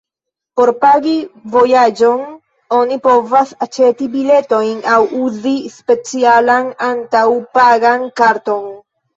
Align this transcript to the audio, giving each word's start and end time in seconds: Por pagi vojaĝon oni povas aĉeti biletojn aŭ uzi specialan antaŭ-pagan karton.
Por 0.59 0.69
pagi 0.83 1.11
vojaĝon 1.55 2.23
oni 2.79 2.97
povas 3.03 3.53
aĉeti 3.67 4.09
biletojn 4.15 4.73
aŭ 4.97 4.99
uzi 5.27 5.53
specialan 5.77 6.75
antaŭ-pagan 6.89 8.11
karton. 8.23 8.67